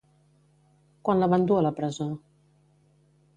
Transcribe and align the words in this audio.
Quan 1.09 1.21
la 1.23 1.27
van 1.33 1.45
dur 1.51 1.59
a 1.71 1.73
presó? 1.81 2.09